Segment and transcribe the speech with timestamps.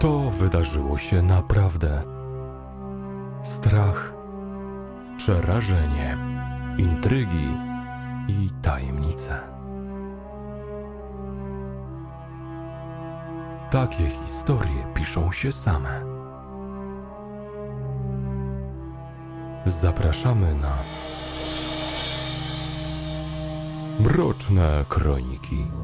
[0.00, 2.02] To wydarzyło się naprawdę.
[3.42, 4.12] Strach,
[5.16, 6.18] przerażenie,
[6.78, 7.56] intrygi
[8.28, 9.40] i tajemnice.
[13.70, 16.04] Takie historie piszą się same.
[19.66, 20.78] Zapraszamy na
[24.00, 25.79] Mroczne Kroniki.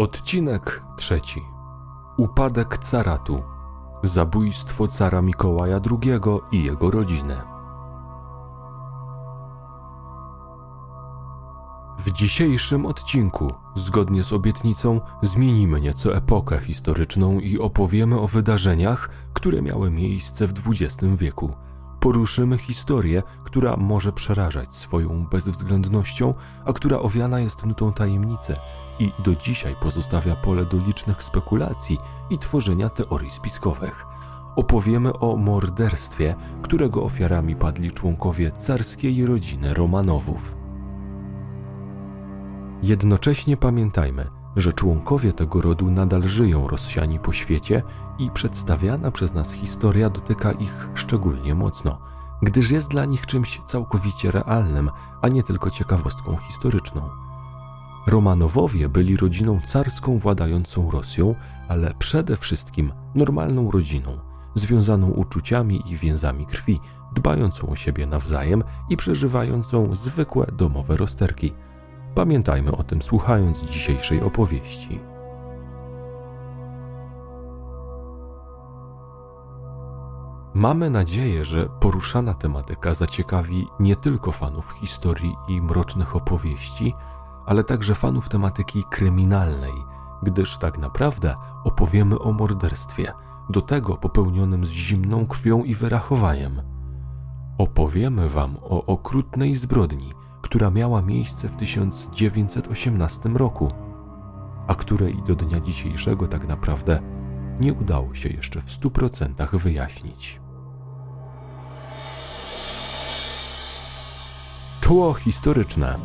[0.00, 1.42] Odcinek trzeci.
[2.16, 3.38] Upadek caratu.
[4.02, 6.20] Zabójstwo cara Mikołaja II
[6.52, 7.36] i jego rodziny.
[11.98, 19.62] W dzisiejszym odcinku, zgodnie z obietnicą, zmienimy nieco epokę historyczną i opowiemy o wydarzeniach, które
[19.62, 21.50] miały miejsce w XX wieku.
[22.00, 26.34] Poruszymy historię, która może przerażać swoją bezwzględnością,
[26.64, 28.56] a która owiana jest nutą tajemnicy
[28.98, 31.98] i do dzisiaj pozostawia pole do licznych spekulacji
[32.30, 34.06] i tworzenia teorii spiskowych.
[34.56, 40.56] Opowiemy o morderstwie, którego ofiarami padli członkowie carskiej rodziny Romanowów.
[42.82, 47.82] Jednocześnie pamiętajmy, że członkowie tego rodu nadal żyją rozsiani po świecie
[48.18, 51.98] i przedstawiana przez nas historia dotyka ich szczególnie mocno,
[52.42, 54.90] gdyż jest dla nich czymś całkowicie realnym,
[55.22, 57.10] a nie tylko ciekawostką historyczną.
[58.06, 61.34] Romanowowie byli rodziną carską władającą Rosją,
[61.68, 64.18] ale przede wszystkim normalną rodziną,
[64.54, 66.80] związaną uczuciami i więzami krwi,
[67.14, 71.52] dbającą o siebie nawzajem i przeżywającą zwykłe domowe rozterki–
[72.14, 75.00] Pamiętajmy o tym, słuchając dzisiejszej opowieści.
[80.54, 86.94] Mamy nadzieję, że poruszana tematyka zaciekawi nie tylko fanów historii i mrocznych opowieści,
[87.46, 89.72] ale także fanów tematyki kryminalnej,
[90.22, 93.12] gdyż tak naprawdę opowiemy o morderstwie,
[93.50, 96.62] do tego popełnionym z zimną krwią i wyrachowaniem.
[97.58, 100.12] Opowiemy Wam o okrutnej zbrodni,
[100.50, 103.72] która miała miejsce w 1918 roku,
[104.66, 107.02] a której do dnia dzisiejszego tak naprawdę
[107.60, 110.40] nie udało się jeszcze w 100% wyjaśnić.
[114.80, 115.98] Tło historyczne.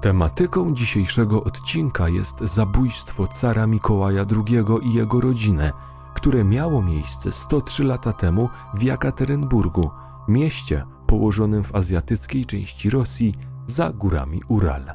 [0.00, 5.72] Tematyką dzisiejszego odcinka jest zabójstwo cara Mikołaja II i jego rodziny,
[6.14, 13.34] które miało miejsce 103 lata temu w Jakaterynburgu mieście położonym w azjatyckiej części Rosji
[13.66, 14.90] za górami Ural.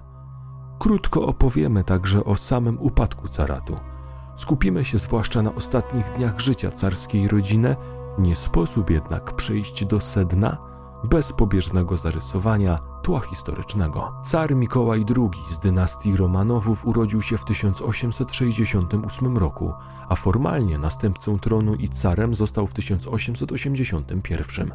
[0.79, 3.75] Krótko opowiemy także o samym upadku caratu.
[4.37, 7.75] Skupimy się zwłaszcza na ostatnich dniach życia carskiej rodziny,
[8.19, 10.57] nie sposób jednak przejść do sedna
[11.03, 14.13] bez pobieżnego zarysowania tła historycznego.
[14.23, 19.73] Car Mikołaj II z dynastii Romanowów urodził się w 1868 roku,
[20.09, 24.71] a formalnie następcą tronu i carem został w 1881.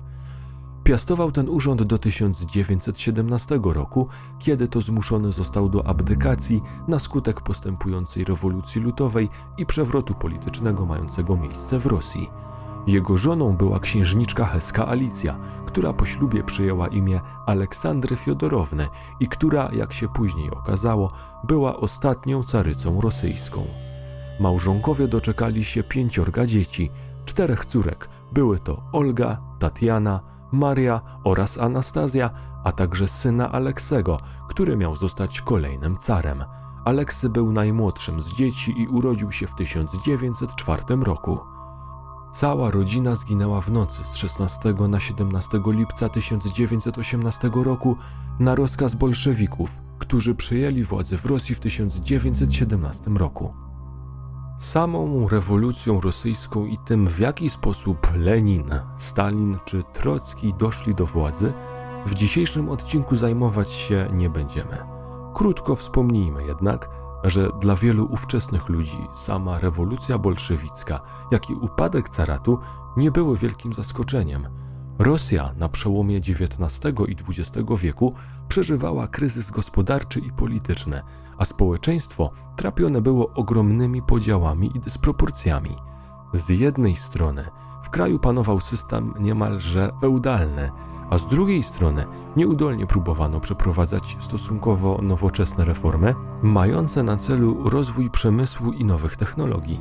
[0.84, 4.08] Piastował ten urząd do 1917 roku,
[4.38, 9.28] kiedy to zmuszony został do abdykacji na skutek postępującej rewolucji lutowej
[9.58, 12.30] i przewrotu politycznego mającego miejsce w Rosji.
[12.86, 18.88] Jego żoną była księżniczka Heska Alicja, która po ślubie przyjęła imię Aleksandry Fiodorowny
[19.20, 21.10] i która, jak się później okazało,
[21.44, 23.66] była ostatnią carycą rosyjską.
[24.40, 26.90] Małżonkowie doczekali się pięciorga dzieci,
[27.24, 28.08] czterech córek.
[28.32, 32.30] Były to Olga, Tatiana, Maria oraz Anastazja,
[32.64, 36.44] a także syna Aleksego, który miał zostać kolejnym carem.
[36.84, 41.38] Aleksy był najmłodszym z dzieci i urodził się w 1904 roku.
[42.32, 47.96] Cała rodzina zginęła w nocy z 16 na 17 lipca 1918 roku
[48.38, 53.63] na rozkaz bolszewików, którzy przejęli władzę w Rosji w 1917 roku.
[54.58, 58.64] Samą rewolucją rosyjską i tym, w jaki sposób Lenin,
[58.96, 61.52] Stalin czy Trocki doszli do władzy,
[62.06, 64.78] w dzisiejszym odcinku zajmować się nie będziemy.
[65.34, 66.88] Krótko wspomnijmy jednak,
[67.24, 72.58] że dla wielu ówczesnych ludzi sama rewolucja bolszewicka, jak i upadek caratu
[72.96, 74.48] nie były wielkim zaskoczeniem.
[74.98, 78.14] Rosja na przełomie XIX i XX wieku
[78.48, 81.02] przeżywała kryzys gospodarczy i polityczny–
[81.38, 85.76] a społeczeństwo trapione było ogromnymi podziałami i dysproporcjami.
[86.34, 87.44] Z jednej strony
[87.84, 90.70] w kraju panował system niemalże feudalny,
[91.10, 98.72] a z drugiej strony nieudolnie próbowano przeprowadzać stosunkowo nowoczesne reformy, mające na celu rozwój przemysłu
[98.72, 99.80] i nowych technologii.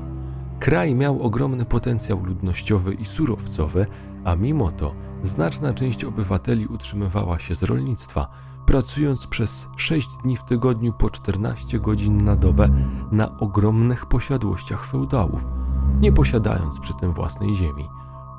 [0.59, 3.85] Kraj miał ogromny potencjał ludnościowy i surowcowy,
[4.23, 8.27] a mimo to znaczna część obywateli utrzymywała się z rolnictwa,
[8.65, 12.69] pracując przez 6 dni w tygodniu po 14 godzin na dobę
[13.11, 15.45] na ogromnych posiadłościach feudałów,
[15.99, 17.87] nie posiadając przy tym własnej ziemi.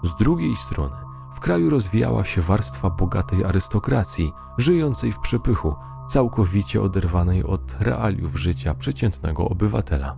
[0.04, 0.96] Z drugiej strony,
[1.34, 5.74] w kraju rozwijała się warstwa bogatej arystokracji, żyjącej w przepychu,
[6.08, 10.16] całkowicie oderwanej od realiów życia przeciętnego obywatela.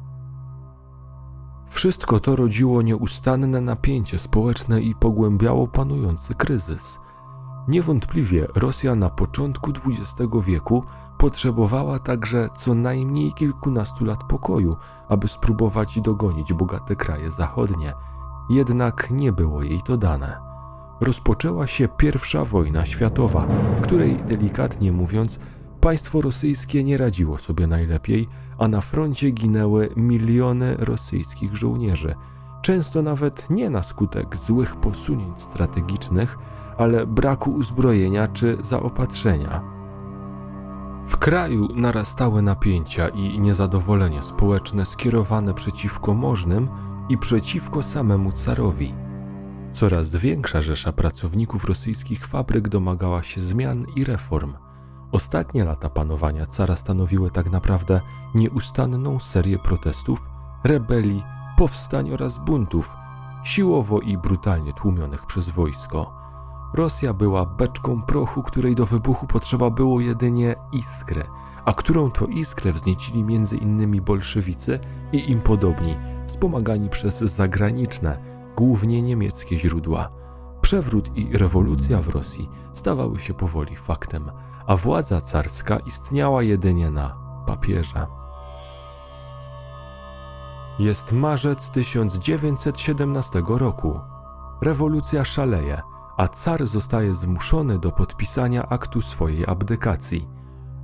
[1.70, 6.98] Wszystko to rodziło nieustanne napięcie społeczne i pogłębiało panujący kryzys.
[7.68, 10.84] Niewątpliwie Rosja na początku XX wieku
[11.18, 14.76] potrzebowała także co najmniej kilkunastu lat pokoju,
[15.08, 17.92] aby spróbować dogonić bogate kraje zachodnie.
[18.50, 20.38] Jednak nie było jej to dane.
[21.00, 23.46] Rozpoczęła się pierwsza wojna światowa,
[23.76, 25.40] w której, delikatnie mówiąc,
[25.80, 28.26] państwo rosyjskie nie radziło sobie najlepiej,
[28.58, 32.14] a na froncie ginęły miliony rosyjskich żołnierzy,
[32.62, 36.38] często nawet nie na skutek złych posunięć strategicznych,
[36.78, 39.76] ale braku uzbrojenia czy zaopatrzenia.
[41.06, 46.68] W kraju narastały napięcia i niezadowolenie społeczne skierowane przeciwko możnym
[47.08, 48.94] i przeciwko samemu carowi.
[49.72, 54.54] Coraz większa rzesza pracowników rosyjskich fabryk domagała się zmian i reform.
[55.12, 58.00] Ostatnie lata panowania cara stanowiły tak naprawdę
[58.34, 60.26] nieustanną serię protestów,
[60.64, 61.22] rebelii,
[61.56, 62.96] powstań oraz buntów,
[63.44, 66.15] siłowo i brutalnie tłumionych przez wojsko.
[66.76, 71.24] Rosja była beczką prochu, której do wybuchu potrzeba było jedynie iskry,
[71.64, 74.78] a którą to iskrę wzniecili między innymi bolszewicy
[75.12, 75.96] i im podobni,
[76.26, 78.18] wspomagani przez zagraniczne,
[78.56, 80.08] głównie niemieckie źródła.
[80.60, 84.30] Przewrót i rewolucja w Rosji stawały się powoli faktem,
[84.66, 88.06] a władza carska istniała jedynie na papierze.
[90.78, 94.00] Jest marzec 1917 roku.
[94.60, 95.82] Rewolucja szaleje–
[96.16, 100.28] a car zostaje zmuszony do podpisania aktu swojej abdykacji.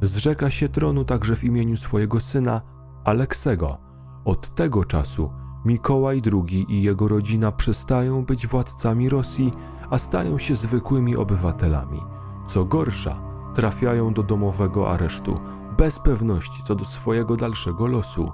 [0.02, 2.62] Zrzeka się tronu także w imieniu swojego syna
[3.04, 3.78] Aleksego.
[4.24, 5.30] Od tego czasu
[5.64, 9.52] Mikołaj II i jego rodzina przestają być władcami Rosji,
[9.90, 12.00] a stają się zwykłymi obywatelami.
[12.46, 13.16] Co gorsza,
[13.54, 15.40] trafiają do domowego aresztu,
[15.78, 18.32] bez pewności co do swojego dalszego losu.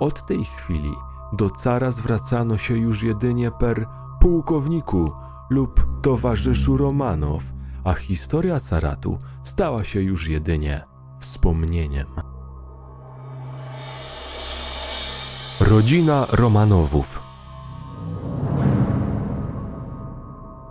[0.00, 0.92] Od tej chwili
[1.32, 3.86] do cara zwracano się już jedynie per
[4.20, 5.12] pułkowniku,
[5.50, 7.42] lub towarzyszu Romanow,
[7.84, 10.84] a historia caratu stała się już jedynie
[11.20, 12.06] wspomnieniem.
[15.60, 17.22] Rodzina Romanowów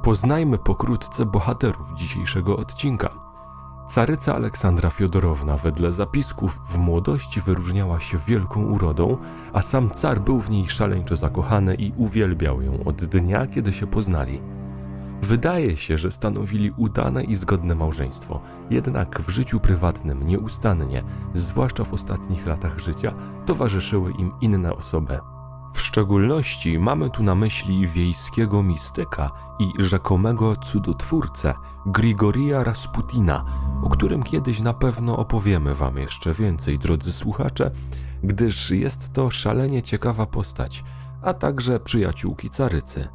[0.03, 3.09] Poznajmy pokrótce bohaterów dzisiejszego odcinka.
[3.89, 9.18] Caryca Aleksandra Fiodorowna wedle zapisków w młodości wyróżniała się wielką urodą,
[9.53, 13.88] a sam car był w niej szaleńczo zakochany i uwielbiał ją od dnia, kiedy się
[13.88, 14.56] poznali.
[15.22, 21.04] Wydaje się, że stanowili udane i zgodne małżeństwo, jednak w życiu prywatnym nieustannie,
[21.36, 23.14] zwłaszcza w ostatnich latach życia,
[23.46, 25.19] towarzyszyły im inne osoby.
[25.74, 31.54] W szczególności mamy tu na myśli wiejskiego mistyka i rzekomego cudotwórcę
[31.86, 33.46] Grigoria Rasputina,
[33.84, 37.71] o którym kiedyś na pewno opowiemy Wam jeszcze więcej, drodzy słuchacze,
[38.24, 40.83] gdyż jest to szalenie ciekawa postać,
[41.21, 43.07] a także przyjaciółki carycy.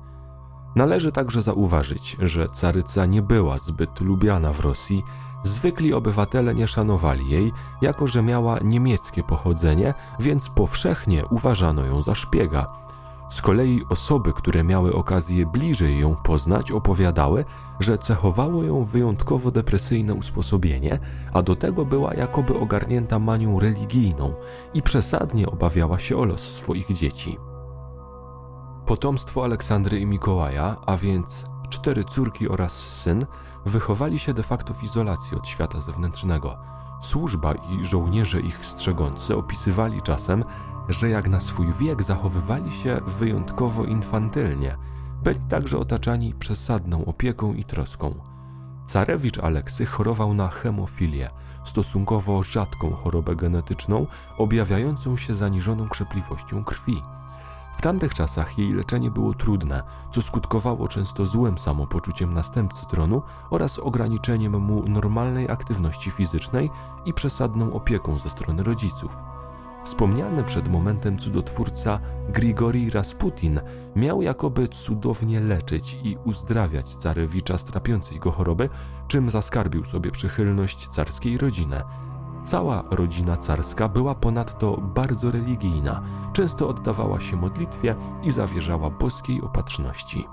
[0.75, 5.05] Należy także zauważyć, że caryca nie była zbyt lubiana w Rosji,
[5.45, 7.53] zwykli obywatele nie szanowali jej,
[7.83, 12.67] jako że miała niemieckie pochodzenie, więc powszechnie uważano ją za szpiega.
[13.31, 17.45] Z kolei osoby, które miały okazję bliżej ją poznać, opowiadały,
[17.81, 20.99] że cechowało ją wyjątkowo depresyjne usposobienie,
[21.33, 24.35] a do tego była jakoby ogarnięta manią religijną
[24.75, 27.52] i przesadnie obawiała się o los swoich dzieci.
[28.87, 33.27] Potomstwo Aleksandry i Mikołaja, a więc cztery córki oraz syn,
[33.67, 36.59] wychowali się de facto w izolacji od świata zewnętrznego.
[37.03, 40.45] Służba i żołnierze ich strzegący opisywali czasem,
[40.89, 44.77] że jak na swój wiek zachowywali się wyjątkowo infantylnie,
[45.25, 48.15] byli także otaczani przesadną opieką i troską.
[48.87, 51.31] Carewicz Aleksy chorował na hemofilię,
[51.65, 54.07] stosunkowo rzadką chorobę genetyczną,
[54.39, 57.03] objawiającą się zaniżoną krzepliwością krwi.
[57.83, 63.79] W tamtych czasach jej leczenie było trudne, co skutkowało często złym samopoczuciem następcy tronu oraz
[63.79, 66.71] ograniczeniem mu normalnej aktywności fizycznej
[67.05, 69.17] i przesadną opieką ze strony rodziców.
[69.85, 73.61] Wspomniany przed momentem cudotwórca Grigori Rasputin
[73.97, 78.69] miał jakoby cudownie leczyć i uzdrawiać carewicza z trapiącej go choroby,
[79.09, 81.83] czym zaskarbił sobie przychylność carskiej rodziny–
[82.45, 90.27] Cała rodzina carska była ponadto bardzo religijna, często oddawała się modlitwie i zawierzała boskiej opatrzności.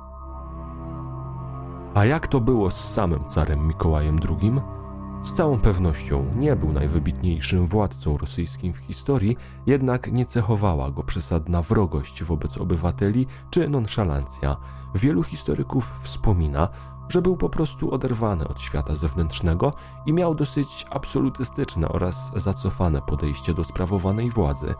[1.94, 4.54] A jak to było z samym carem Mikołajem II?
[5.24, 11.62] Z całą pewnością nie był najwybitniejszym władcą rosyjskim w historii, jednak nie cechowała go przesadna
[11.62, 14.58] wrogość wobec obywateli czy nonszalancja.
[14.96, 16.70] Wielu historyków wspomina,
[17.10, 19.74] że był po prostu oderwany od świata zewnętrznego
[20.06, 24.74] i miał dosyć absolutystyczne oraz zacofane podejście do sprawowanej władzy.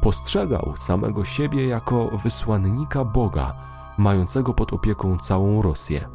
[0.00, 3.54] Postrzegał samego siebie jako wysłannika Boga,
[3.98, 6.08] mającego pod opieką całą Rosję.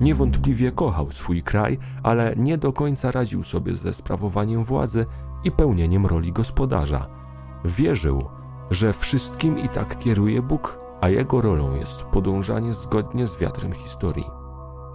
[0.00, 5.06] Niewątpliwie kochał swój kraj, ale nie do końca radził sobie ze sprawowaniem władzy
[5.44, 7.06] i pełnieniem roli gospodarza.
[7.64, 8.24] Wierzył,
[8.70, 14.35] że wszystkim i tak kieruje Bóg, a jego rolą jest podążanie zgodnie z wiatrem historii.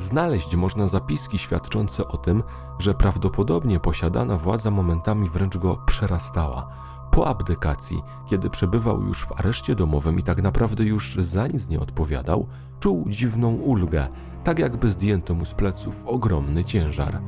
[0.01, 2.43] Znaleźć można zapiski świadczące o tym,
[2.79, 6.67] że prawdopodobnie posiadana władza momentami wręcz go przerastała.
[7.11, 11.79] Po abdykacji, kiedy przebywał już w areszcie domowym i tak naprawdę już za nic nie
[11.79, 12.47] odpowiadał,
[12.79, 14.07] czuł dziwną ulgę,
[14.43, 17.21] tak jakby zdjęto mu z pleców ogromny ciężar.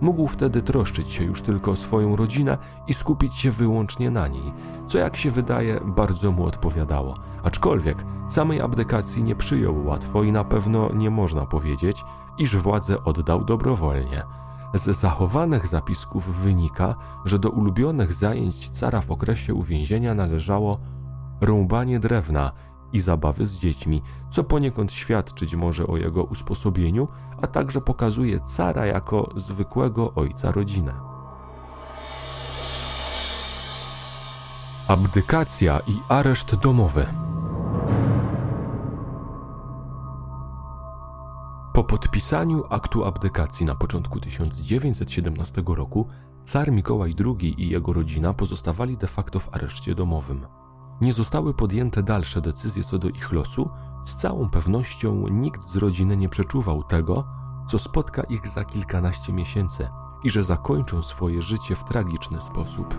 [0.00, 4.52] Mógł wtedy troszczyć się już tylko o swoją rodzinę i skupić się wyłącznie na niej,
[4.88, 7.14] co jak się wydaje bardzo mu odpowiadało.
[7.44, 12.04] Aczkolwiek samej abdykacji nie przyjął łatwo i na pewno nie można powiedzieć,
[12.40, 14.22] iż władzę oddał dobrowolnie.
[14.74, 16.94] Z zachowanych zapisków wynika,
[17.24, 20.78] że do ulubionych zajęć cara w okresie uwięzienia należało
[21.40, 22.52] rąbanie drewna
[22.92, 27.08] i zabawy z dziećmi, co poniekąd świadczyć może o jego usposobieniu,
[27.42, 30.92] a także pokazuje cara jako zwykłego ojca rodziny.
[34.88, 37.29] Abdykacja i areszt domowy.
[41.80, 46.06] Po podpisaniu aktu abdykacji na początku 1917 roku,
[46.44, 50.46] car Mikołaj II i jego rodzina pozostawali de facto w areszcie domowym.
[51.00, 53.70] Nie zostały podjęte dalsze decyzje co do ich losu,
[54.04, 57.24] z całą pewnością nikt z rodziny nie przeczuwał tego,
[57.68, 59.88] co spotka ich za kilkanaście miesięcy
[60.24, 62.98] i że zakończą swoje życie w tragiczny sposób.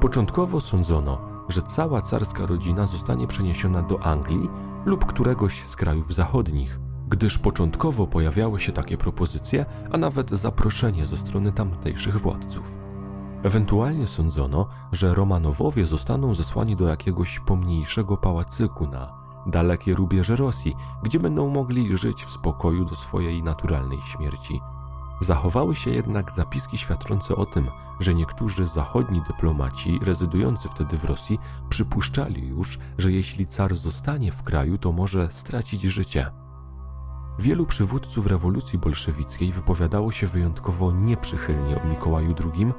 [0.00, 1.18] Początkowo sądzono,
[1.48, 4.50] że cała carska rodzina zostanie przeniesiona do Anglii
[4.84, 11.16] lub któregoś z krajów zachodnich, gdyż początkowo pojawiały się takie propozycje, a nawet zaproszenie ze
[11.16, 12.74] strony tamtejszych władców.
[13.42, 21.20] Ewentualnie sądzono, że Romanowowie zostaną zesłani do jakiegoś pomniejszego pałacyku na dalekie rubieże Rosji, gdzie
[21.20, 24.60] będą mogli żyć w spokoju do swojej naturalnej śmierci.
[25.20, 27.68] Zachowały się jednak zapiski świadczące o tym,
[28.00, 34.42] że niektórzy zachodni dyplomaci rezydujący wtedy w Rosji przypuszczali już, że jeśli car zostanie w
[34.42, 36.43] kraju, to może stracić życie.
[37.38, 42.72] Wielu przywódców rewolucji bolszewickiej wypowiadało się wyjątkowo nieprzychylnie o Mikołaju II,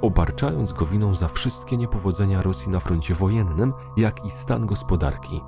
[0.00, 5.40] obarczając go winą za wszystkie niepowodzenia Rosji na froncie wojennym, jak i stan gospodarki.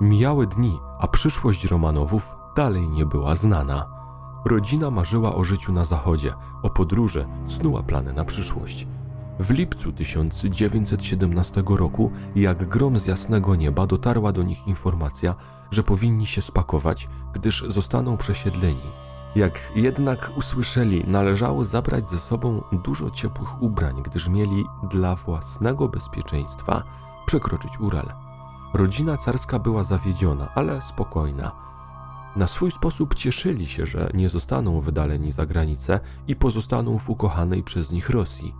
[0.00, 3.86] Mijały dni, a przyszłość Romanowów dalej nie była znana.
[4.44, 8.86] Rodzina marzyła o życiu na zachodzie, o podróży, snuła plany na przyszłość.
[9.38, 15.34] W lipcu 1917 roku, jak grom z jasnego nieba, dotarła do nich informacja,
[15.70, 18.90] że powinni się spakować, gdyż zostaną przesiedleni.
[19.36, 26.82] Jak jednak usłyszeli, należało zabrać ze sobą dużo ciepłych ubrań, gdyż mieli dla własnego bezpieczeństwa
[27.26, 28.12] przekroczyć Ural.
[28.74, 31.52] Rodzina carska była zawiedziona, ale spokojna.
[32.36, 37.62] Na swój sposób cieszyli się, że nie zostaną wydaleni za granicę i pozostaną w ukochanej
[37.62, 38.54] przez nich Rosji.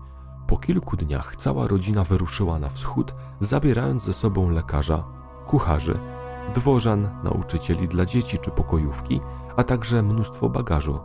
[0.47, 5.05] Po kilku dniach cała rodzina wyruszyła na wschód, zabierając ze sobą lekarza,
[5.47, 5.99] kucharzy,
[6.55, 9.21] dworzan, nauczycieli dla dzieci czy pokojówki,
[9.57, 11.01] a także mnóstwo bagażu.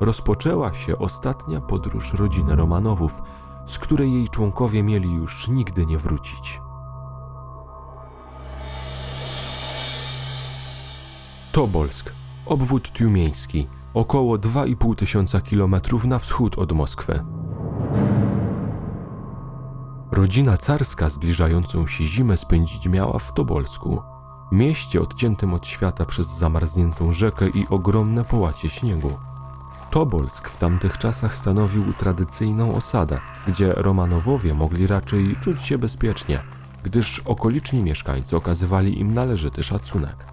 [0.00, 3.22] Rozpoczęła się ostatnia podróż rodziny Romanowów,
[3.66, 6.60] z której jej członkowie mieli już nigdy nie wrócić.
[11.52, 12.12] Tobolsk,
[12.46, 17.24] obwód tiumieński, około 2,5 tysiąca kilometrów na wschód od Moskwy.
[20.12, 24.02] Rodzina carska zbliżającą się zimę spędzić miała w Tobolsku,
[24.52, 29.10] mieście odciętym od świata przez zamarzniętą rzekę i ogromne połacie śniegu.
[29.90, 36.38] Tobolsk w tamtych czasach stanowił tradycyjną osadę, gdzie Romanowowie mogli raczej czuć się bezpiecznie,
[36.82, 40.26] gdyż okoliczni mieszkańcy okazywali im należyty szacunek.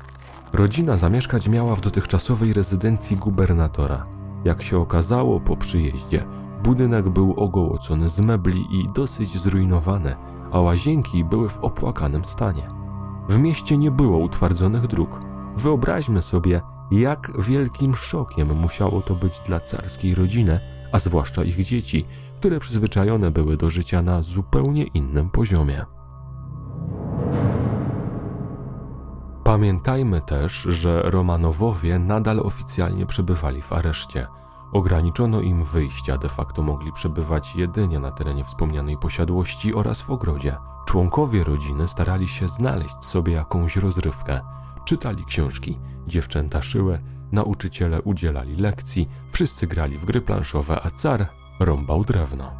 [0.53, 4.05] Rodzina zamieszkać miała w dotychczasowej rezydencji gubernatora.
[4.45, 6.25] Jak się okazało po przyjeździe,
[6.63, 10.15] budynek był ogołocony z mebli i dosyć zrujnowany,
[10.51, 12.82] a łazienki były w opłakanym stanie.
[13.29, 15.19] W mieście nie było utwardzonych dróg.
[15.57, 16.61] Wyobraźmy sobie,
[16.91, 20.59] jak wielkim szokiem musiało to być dla carskiej rodziny,
[20.91, 22.05] a zwłaszcza ich dzieci,
[22.39, 25.85] które przyzwyczajone były do życia na zupełnie innym poziomie.
[29.43, 34.27] Pamiętajmy też, że Romanowowie nadal oficjalnie przebywali w areszcie.
[34.73, 40.57] Ograniczono im wyjścia, de facto mogli przebywać jedynie na terenie wspomnianej posiadłości oraz w ogrodzie.
[40.85, 44.41] Członkowie rodziny starali się znaleźć sobie jakąś rozrywkę.
[44.85, 46.99] Czytali książki, dziewczęta szyły,
[47.31, 52.51] nauczyciele udzielali lekcji, wszyscy grali w gry planszowe, a car rąbał drewno.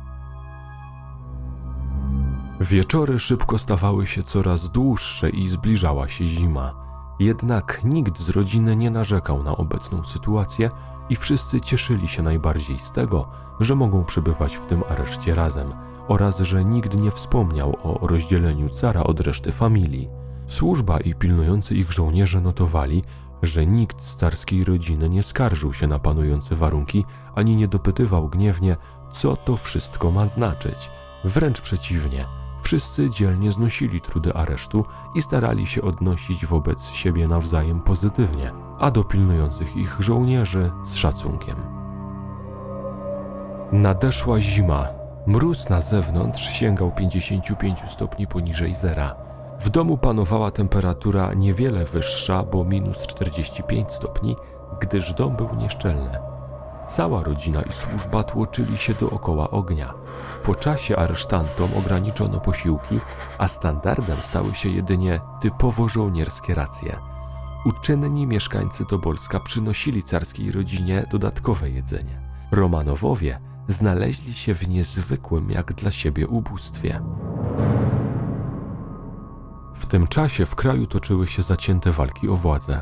[2.59, 6.73] Wieczory szybko stawały się coraz dłuższe i zbliżała się zima.
[7.19, 10.69] Jednak nikt z rodziny nie narzekał na obecną sytuację
[11.09, 13.27] i wszyscy cieszyli się najbardziej z tego,
[13.59, 15.73] że mogą przebywać w tym areszcie razem
[16.07, 20.09] oraz że nikt nie wspomniał o rozdzieleniu cara od reszty familii.
[20.47, 23.03] Służba i pilnujący ich żołnierze notowali,
[23.41, 27.05] że nikt z carskiej rodziny nie skarżył się na panujące warunki
[27.35, 28.77] ani nie dopytywał gniewnie,
[29.13, 30.89] co to wszystko ma znaczyć.
[31.23, 32.25] Wręcz przeciwnie,
[32.63, 39.03] wszyscy dzielnie znosili trudy aresztu i starali się odnosić wobec siebie nawzajem pozytywnie, a do
[39.03, 41.55] pilnujących ich żołnierzy z szacunkiem.
[43.71, 44.87] Nadeszła zima.
[45.27, 49.15] Mróz na zewnątrz sięgał 55 stopni poniżej zera.
[49.59, 54.35] W domu panowała temperatura niewiele wyższa, bo minus 45 stopni,
[54.81, 56.32] gdyż dom był nieszczelny.
[56.87, 59.93] Cała rodzina i służba tłoczyli się dookoła ognia.
[60.43, 62.99] Po czasie aresztantom ograniczono posiłki,
[63.37, 66.99] a standardem stały się jedynie typowo żołnierskie racje.
[67.65, 72.21] Uczynni mieszkańcy Tobolska przynosili carskiej rodzinie dodatkowe jedzenie.
[72.51, 77.01] Romanowowie znaleźli się w niezwykłym jak dla siebie ubóstwie.
[79.75, 82.81] W tym czasie w kraju toczyły się zacięte walki o władzę.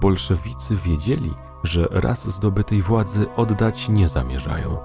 [0.00, 4.76] Bolszewicy wiedzieli, że raz zdobytej władzy oddać nie zamierzają.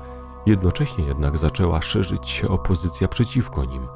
[0.46, 3.88] Jednocześnie jednak zaczęła szerzyć się opozycja przeciwko nim.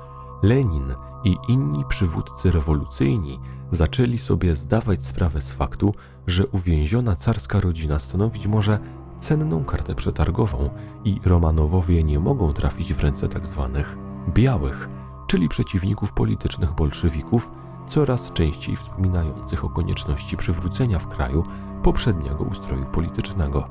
[0.43, 3.39] Lenin i inni przywódcy rewolucyjni
[3.71, 5.93] zaczęli sobie zdawać sprawę z faktu,
[6.27, 8.79] że uwięziona carska rodzina stanowić może
[9.19, 10.69] cenną kartę przetargową
[11.05, 13.69] i Romanowowie nie mogą trafić w ręce tzw.
[13.73, 13.85] Tak
[14.33, 14.89] białych,
[15.27, 17.51] czyli przeciwników politycznych bolszewików,
[17.87, 21.43] coraz częściej wspominających o konieczności przywrócenia w kraju
[21.83, 23.67] poprzedniego ustroju politycznego.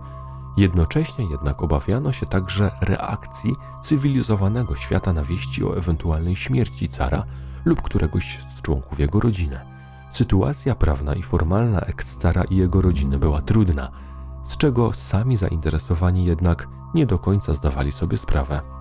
[0.57, 7.25] Jednocześnie jednak obawiano się także reakcji cywilizowanego świata na wieści o ewentualnej śmierci cara
[7.65, 9.61] lub któregoś z członków jego rodziny.
[10.13, 13.91] Sytuacja prawna i formalna eks-cara i jego rodziny była trudna,
[14.45, 18.78] z czego sami zainteresowani jednak nie do końca zdawali sobie sprawę.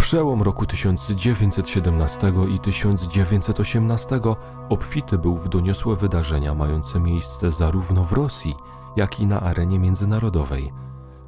[0.00, 4.20] Przełom roku 1917 i 1918
[4.68, 8.54] obfity był w doniosłe wydarzenia mające miejsce zarówno w Rosji,
[8.96, 10.72] jak i na arenie międzynarodowej.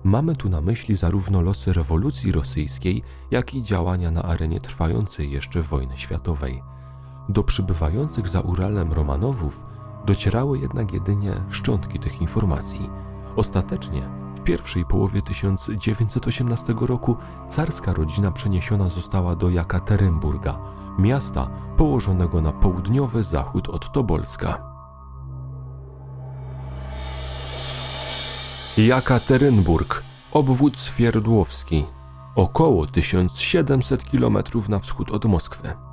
[0.05, 5.63] Mamy tu na myśli zarówno losy rewolucji rosyjskiej, jak i działania na arenie trwającej jeszcze
[5.63, 6.63] wojny światowej.
[7.29, 9.65] Do przybywających za Uralem Romanowów
[10.07, 12.91] docierały jednak jedynie szczątki tych informacji.
[13.37, 17.17] Ostatecznie w pierwszej połowie 1918 roku
[17.49, 20.59] carska rodzina przeniesiona została do Jakaterynburga,
[20.99, 24.63] miasta położonego na południowy zachód od Tobolska.
[28.79, 30.03] Jakaterynburg,
[30.33, 31.85] obwód Swierdłowski,
[32.35, 35.92] około 1700 km na wschód od Moskwy.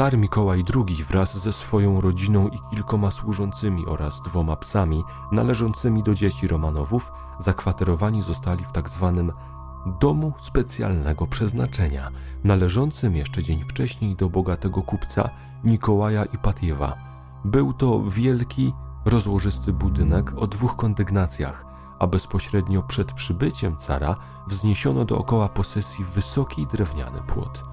[0.00, 6.14] Car Mikołaj II wraz ze swoją rodziną i kilkoma służącymi oraz dwoma psami należącymi do
[6.14, 8.72] dzieci Romanowów zakwaterowani zostali w.
[8.72, 8.88] Tak
[10.00, 12.10] domu specjalnego przeznaczenia,
[12.44, 15.30] należącym jeszcze dzień wcześniej do bogatego kupca
[15.64, 16.96] Nikołaja Ipatiewa.
[17.44, 18.72] Był to wielki,
[19.04, 21.64] rozłożysty budynek o dwóch kondygnacjach,
[21.98, 27.64] a bezpośrednio przed przybyciem cara wzniesiono dookoła posesji wysoki drewniany płot.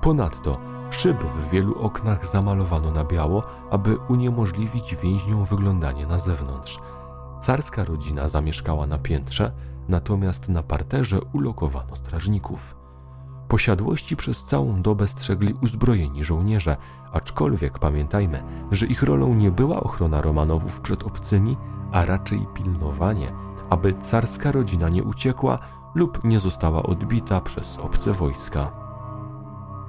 [0.00, 6.78] Ponadto Szyb w wielu oknach zamalowano na biało, aby uniemożliwić więźniom wyglądanie na zewnątrz.
[7.40, 9.52] Carska rodzina zamieszkała na piętrze,
[9.88, 12.76] natomiast na parterze ulokowano strażników.
[13.48, 16.76] Posiadłości przez całą dobę strzegli uzbrojeni żołnierze,
[17.12, 21.56] aczkolwiek pamiętajmy, że ich rolą nie była ochrona Romanowów przed obcymi,
[21.92, 23.32] a raczej pilnowanie,
[23.70, 25.58] aby carska rodzina nie uciekła
[25.94, 28.79] lub nie została odbita przez obce wojska.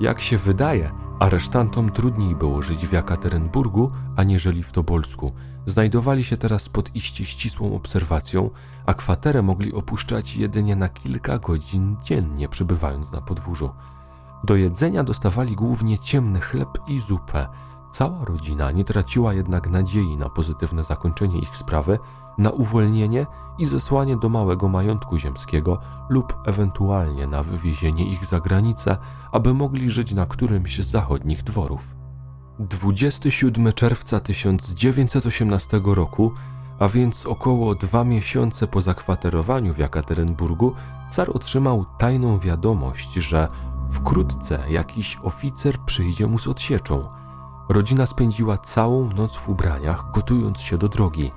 [0.01, 5.31] Jak się wydaje, aresztantom trudniej było żyć w Jakaterynburgu, aniżeli w Tobolsku.
[5.65, 8.49] Znajdowali się teraz pod iście ścisłą obserwacją,
[8.85, 13.69] a kwaterę mogli opuszczać jedynie na kilka godzin dziennie, przebywając na podwórzu.
[14.43, 17.47] Do jedzenia dostawali głównie ciemny chleb i zupę.
[17.91, 21.99] Cała rodzina nie traciła jednak nadziei na pozytywne zakończenie ich sprawy,
[22.37, 23.25] na uwolnienie
[23.57, 28.97] i zesłanie do małego majątku ziemskiego lub ewentualnie na wywiezienie ich za granicę,
[29.31, 31.95] aby mogli żyć na którymś z zachodnich dworów.
[32.59, 36.31] 27 czerwca 1918 roku,
[36.79, 40.73] a więc około dwa miesiące po zakwaterowaniu w Jakaterynburgu,
[41.09, 43.47] car otrzymał tajną wiadomość, że
[43.91, 47.07] wkrótce jakiś oficer przyjdzie mu z odsieczą.
[47.69, 51.31] Rodzina spędziła całą noc w ubraniach, gotując się do drogi.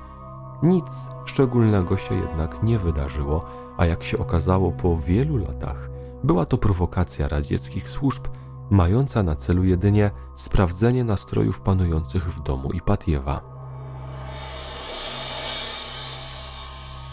[0.64, 0.86] Nic
[1.24, 3.44] szczególnego się jednak nie wydarzyło,
[3.76, 5.90] a jak się okazało po wielu latach,
[6.24, 8.24] była to prowokacja radzieckich służb
[8.70, 13.40] mająca na celu jedynie sprawdzenie nastrojów panujących w domu Ipatiewa.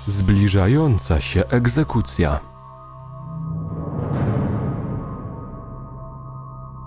[0.08, 2.40] Zbliżająca się egzekucja.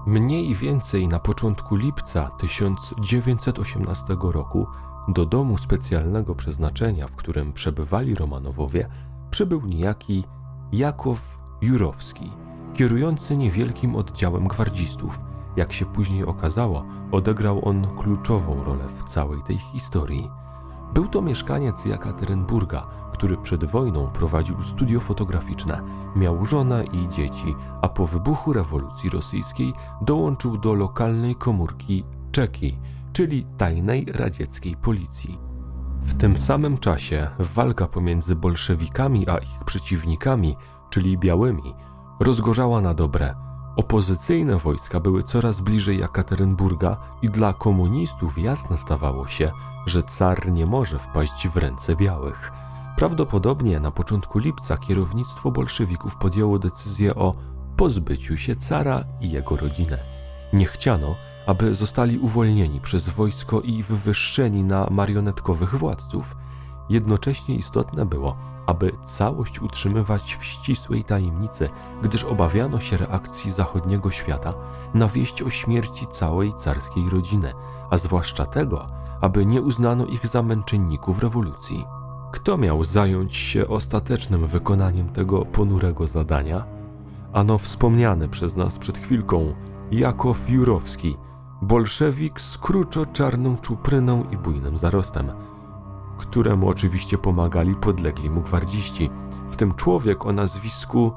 [0.07, 4.67] Mniej więcej na początku lipca 1918 roku
[5.09, 8.89] do domu specjalnego przeznaczenia, w którym przebywali Romanowowie,
[9.31, 10.25] przybył niejaki
[10.73, 12.31] Jakow Jurowski–
[12.75, 15.21] kierujący niewielkim oddziałem gwardzistów.
[15.57, 20.31] Jak się później okazało, odegrał on kluczową rolę w całej tej historii.
[20.95, 25.81] Był to mieszkaniec Jakaterynburga, który przed wojną prowadził studio fotograficzne,
[26.17, 32.79] miał żonę i dzieci, a po wybuchu rewolucji rosyjskiej dołączył do lokalnej komórki Czeki,
[33.15, 35.39] czyli tajnej radzieckiej policji.
[36.03, 40.57] W tym samym czasie walka pomiędzy bolszewikami a ich przeciwnikami,
[40.91, 41.75] czyli białymi,
[42.21, 43.35] rozgorzała na dobre.
[43.77, 49.51] Opozycyjne wojska były coraz bliżej Jakaterynburga i dla komunistów jasne stawało się,
[49.87, 52.53] że car nie może wpaść w ręce białych.
[52.97, 57.35] Prawdopodobnie na początku lipca kierownictwo bolszewików podjęło decyzję o
[57.77, 59.99] pozbyciu się cara i jego rodzinę.
[60.53, 61.15] Nie chciano,
[61.47, 66.37] aby zostali uwolnieni przez wojsko i wywyższeni na marionetkowych władców.
[66.89, 71.69] Jednocześnie istotne było, aby całość utrzymywać w ścisłej tajemnicy,
[72.03, 74.55] gdyż obawiano się reakcji zachodniego świata
[74.95, 77.53] na wieść o śmierci całej carskiej rodziny,
[77.91, 78.87] a zwłaszcza tego,
[79.21, 81.85] aby nie uznano ich za męczenników rewolucji.
[82.33, 86.65] Kto miał zająć się ostatecznym wykonaniem tego ponurego zadania?
[87.33, 89.55] Ano wspomniany przez nas przed chwilką
[89.91, 91.17] Jakow Jurowski,
[91.65, 95.33] bolszewik z kruczo-czarną czupryną i bujnym zarostem–
[96.19, 99.11] któremu oczywiście pomagali podlegli mu gwardziści,
[99.51, 101.13] w tym człowiek o nazwisku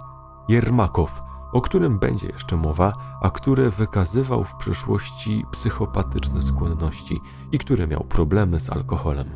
[0.47, 1.21] Jermakow,
[1.53, 8.03] o którym będzie jeszcze mowa, a który wykazywał w przeszłości psychopatyczne skłonności i który miał
[8.03, 9.29] problemy z alkoholem.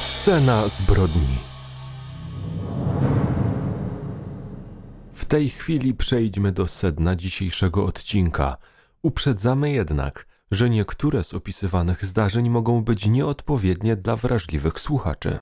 [0.00, 1.55] Scena zbrodni.
[5.26, 8.56] Tej chwili przejdźmy do sedna dzisiejszego odcinka.
[9.02, 15.38] Uprzedzamy jednak, że niektóre z opisywanych zdarzeń mogą być nieodpowiednie dla wrażliwych słuchaczy.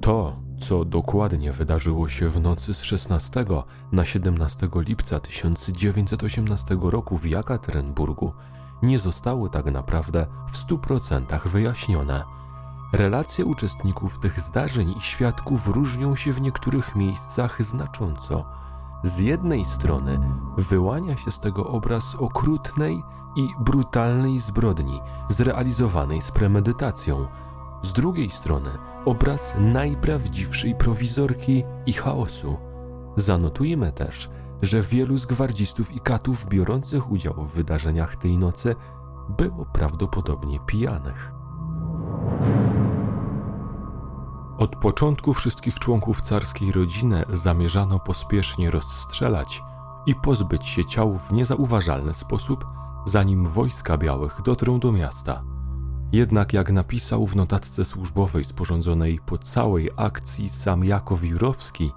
[0.00, 3.44] To, co dokładnie wydarzyło się w nocy z 16
[3.92, 8.32] na 17 lipca 1918 roku w Jakaterynburgu,
[8.82, 12.39] nie zostało tak naprawdę w stu procentach wyjaśnione.
[12.92, 18.44] Relacje uczestników tych zdarzeń i świadków różnią się w niektórych miejscach znacząco.
[19.04, 20.20] Z jednej strony
[20.56, 23.02] wyłania się z tego obraz okrutnej,
[23.36, 27.26] i brutalnej zbrodni zrealizowanej z premedytacją.
[27.82, 28.70] Z drugiej strony
[29.04, 32.56] obraz najprawdziwszej prowizorki i chaosu.
[33.16, 34.30] Zanotujmy też,
[34.62, 38.76] że wielu z gwardzistów i katów biorących udział w wydarzeniach tej nocy
[39.28, 41.32] było prawdopodobnie pijanych.
[44.60, 49.62] Od początku wszystkich członków carskiej rodziny zamierzano pospiesznie rozstrzelać
[50.06, 52.64] i pozbyć się ciał w niezauważalny sposób
[53.06, 55.42] zanim wojska białych dotrą do miasta.
[56.12, 61.92] Jednak jak napisał w notatce służbowej sporządzonej po całej akcji sam Jakow Jurowski,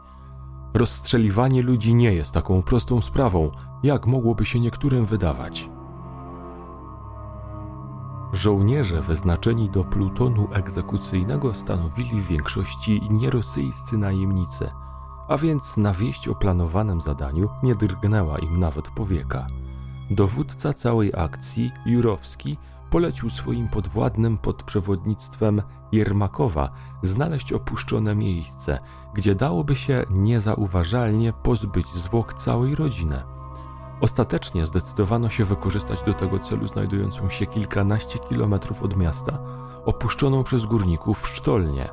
[0.73, 3.51] rozstrzeliwanie ludzi nie jest taką prostą sprawą,
[3.83, 5.69] jak mogłoby się niektórym wydawać.
[8.33, 14.69] Żołnierze wyznaczeni do plutonu egzekucyjnego stanowili w większości nierosyjscy najemnicy,
[15.27, 19.45] a więc na wieść o planowanym zadaniu nie drgnęła im nawet powieka.
[20.11, 22.57] Dowódca całej akcji, Jurowski,
[22.89, 26.69] polecił swoim podwładnym pod przewodnictwem Jermakowa
[27.03, 28.77] znaleźć opuszczone miejsce,
[29.13, 33.23] gdzie dałoby się niezauważalnie pozbyć zwłok całej rodziny.
[34.03, 39.37] Ostatecznie zdecydowano się wykorzystać do tego celu znajdującą się kilkanaście kilometrów od miasta,
[39.85, 41.89] opuszczoną przez górników sztolnię.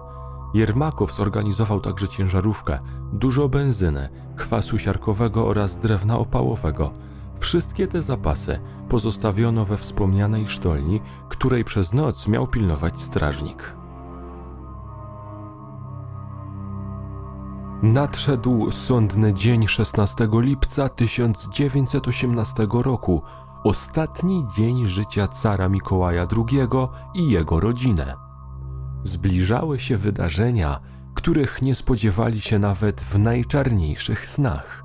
[0.55, 2.79] Jermakow zorganizował także ciężarówkę,
[3.13, 6.91] dużo benzyny, kwasu siarkowego oraz drewna opałowego–
[7.41, 13.75] Wszystkie te zapasy pozostawiono we wspomnianej sztolni, której przez noc miał pilnować strażnik.
[17.83, 23.23] Nadszedł sądny dzień 16 lipca 1918 roku,
[23.65, 26.61] ostatni dzień życia cara Mikołaja II
[27.15, 28.15] i jego rodzinę.
[29.05, 30.81] Zbliżały się wydarzenia,
[31.15, 34.85] których nie spodziewali się nawet w najczarniejszych snach.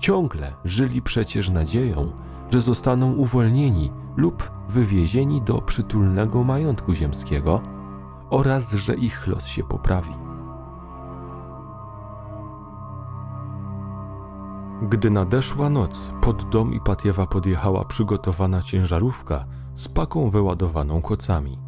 [0.00, 2.12] Ciągle żyli przecież nadzieją,
[2.52, 7.60] że zostaną uwolnieni lub wywiezieni do przytulnego majątku ziemskiego
[8.30, 10.21] oraz że ich los się poprawi.
[14.88, 21.58] Gdy nadeszła noc, pod dom Ipatiewa podjechała przygotowana ciężarówka z paką wyładowaną kocami.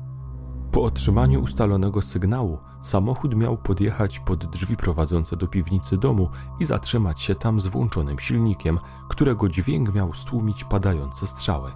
[0.72, 6.29] Po otrzymaniu ustalonego sygnału, samochód miał podjechać pod drzwi prowadzące do piwnicy domu
[6.61, 11.72] i zatrzymać się tam z włączonym silnikiem, którego dźwięk miał stłumić padające strzały.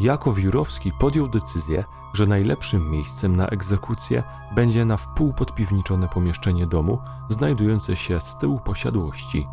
[0.00, 4.22] Jakow Jurowski podjął decyzję, że najlepszym miejscem na egzekucję
[4.54, 9.44] będzie na wpół podpiwniczone pomieszczenie domu, znajdujące się z tyłu posiadłości.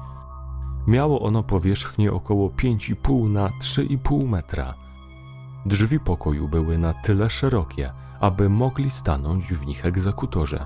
[0.87, 4.73] Miało ono powierzchnię około 5,5 na 3,5 metra.
[5.65, 10.65] Drzwi pokoju były na tyle szerokie, aby mogli stanąć w nich egzekutorze.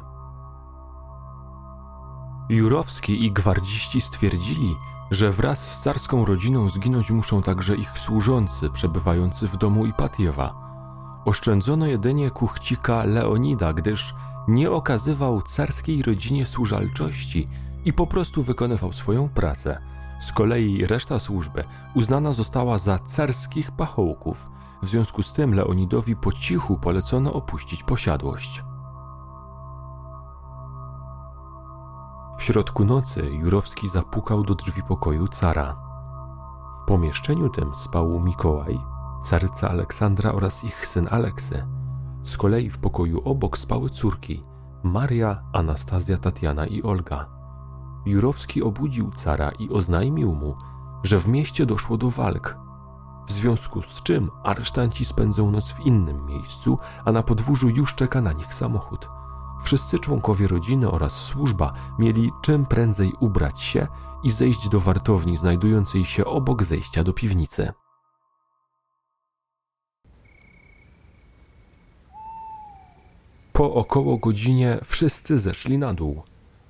[2.50, 4.76] Jurowski i gwardziści stwierdzili,
[5.12, 10.70] że wraz z carską rodziną zginąć muszą także ich służący przebywający w domu Ipatiewa.
[11.26, 14.14] Oszczędzono jedynie kuchcika Leonida, gdyż
[14.48, 17.48] nie okazywał carskiej rodzinie służalczości
[17.86, 19.82] i po prostu wykonywał swoją pracę.
[20.20, 24.50] Z kolei reszta służby uznana została za carskich pachołków.
[24.84, 28.64] W związku z tym Leonidowi po cichu polecono opuścić posiadłość.
[32.38, 35.76] W środku nocy Jurowski zapukał do drzwi pokoju cara.
[36.84, 38.80] W pomieszczeniu tym spał Mikołaj,
[39.24, 41.66] caryca Aleksandra oraz ich syn Aleksy.
[42.24, 44.44] Z kolei w pokoju obok spały córki
[44.84, 47.39] Maria, Anastazja, Tatiana i Olga.
[48.06, 50.56] Jurowski obudził cara i oznajmił mu,
[51.04, 52.58] że w mieście doszło do walk,
[53.28, 58.22] w związku z czym aresztanci spędzą noc w innym miejscu, a na podwórzu już czeka
[58.22, 59.10] na nich samochód.
[59.64, 63.88] Wszyscy członkowie rodziny oraz służba mieli czym prędzej ubrać się
[64.24, 67.72] i zejść do wartowni znajdującej się obok zejścia do piwnicy.
[73.54, 76.24] Po około godzinie wszyscy zeszli na dół.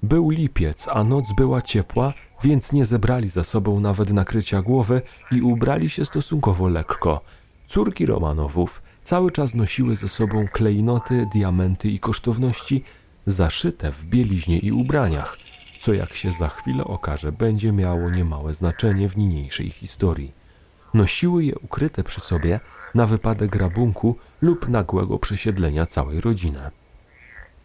[0.04, 5.42] Był lipiec, a noc była ciepła, więc nie zebrali za sobą nawet nakrycia głowy i
[5.42, 7.22] ubrali się stosunkowo lekko.
[7.68, 12.84] Córki Romanowów cały czas nosiły ze sobą klejnoty, diamenty i kosztowności
[13.26, 15.38] zaszyte w bieliźnie i ubraniach,
[15.80, 20.32] co jak się za chwilę okaże, będzie miało niemałe znaczenie w niniejszej historii.
[20.94, 22.60] Nosiły je ukryte przy sobie
[22.96, 26.72] na wypadek rabunku lub nagłego przesiedlenia całej rodziny.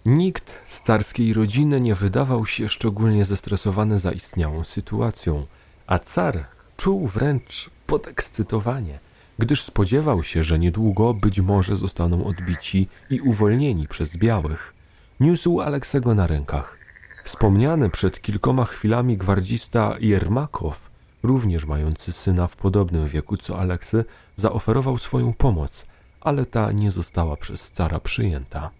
[0.07, 5.47] Nikt z carskiej rodziny nie wydawał się szczególnie zestresowany zaistniałą sytuacją,
[5.87, 6.45] a car
[6.77, 8.99] czuł wręcz podekscytowanie,
[9.39, 14.75] gdyż spodziewał się, że niedługo być może zostaną odbici i uwolnieni przez białych.
[15.21, 16.79] Niósł Aleksego na rękach.
[17.25, 20.91] Wspomniany przed kilkoma chwilami gwardzista Jermakow,
[21.23, 24.05] również mający syna w podobnym wieku co Aleksy,
[24.37, 25.87] zaoferował swoją pomoc,
[26.21, 28.71] ale ta nie została przez cara przyjęta.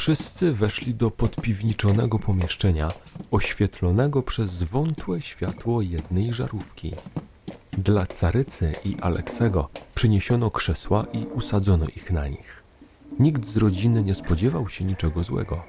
[0.00, 2.92] Wszyscy weszli do podpiwniczonego pomieszczenia,
[3.30, 6.92] oświetlonego przez wątłe światło jednej żarówki.
[7.72, 12.62] Dla carycy i Aleksego przyniesiono krzesła i usadzono ich na nich.
[13.18, 15.62] Nikt z rodziny nie spodziewał się niczego złego.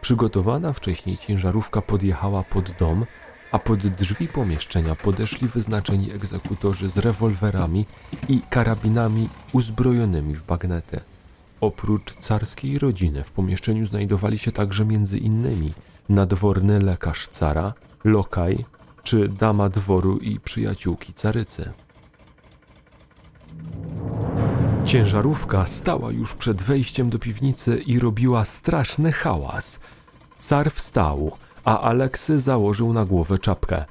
[0.00, 3.06] Przygotowana wcześniej ciężarówka podjechała pod dom,
[3.52, 7.86] a pod drzwi pomieszczenia podeszli wyznaczeni egzekutorzy z rewolwerami
[8.28, 11.00] i karabinami uzbrojonymi w bagnety.
[11.62, 15.72] Oprócz carskiej rodziny w pomieszczeniu znajdowali się także między innymi
[16.08, 18.64] nadworny lekarz cara, lokaj
[19.02, 21.72] czy dama dworu i przyjaciółki carycy.
[24.84, 29.80] Ciężarówka stała już przed wejściem do piwnicy i robiła straszny hałas.
[30.38, 31.32] Car wstał,
[31.64, 33.84] a Aleksy założył na głowę czapkę.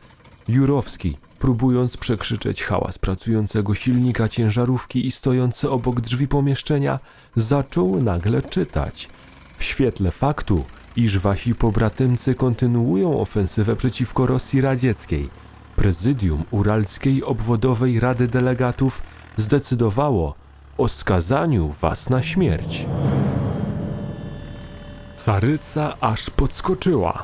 [0.48, 7.00] Jurowski, próbując przekrzyczeć hałas pracującego silnika ciężarówki i stojący obok drzwi pomieszczenia,
[7.36, 9.10] zaczął nagle czytać.
[9.58, 10.64] W świetle faktu,
[10.96, 15.30] iż wasi pobratymcy kontynuują ofensywę przeciwko Rosji Radzieckiej,
[15.76, 19.02] prezydium Uralskiej Obwodowej Rady Delegatów
[19.38, 20.36] zdecydowało
[20.78, 22.86] o skazaniu was na śmierć.
[25.18, 27.24] Caryca aż podskoczyła.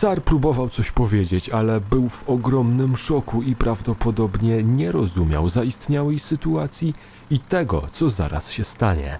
[0.00, 6.94] Car próbował coś powiedzieć, ale był w ogromnym szoku i prawdopodobnie nie rozumiał zaistniałej sytuacji
[7.30, 9.18] i tego, co zaraz się stanie.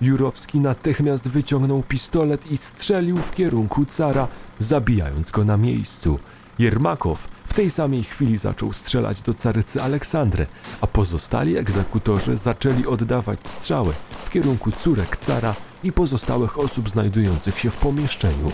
[0.00, 6.18] Jurowski natychmiast wyciągnął pistolet i strzelił w kierunku cara, zabijając go na miejscu.
[6.58, 10.46] Jermakow w tej samej chwili zaczął strzelać do carycy Aleksandry,
[10.80, 13.92] a pozostali egzekutorzy zaczęli oddawać strzały
[14.24, 18.52] w kierunku córek cara i pozostałych osób znajdujących się w pomieszczeniu.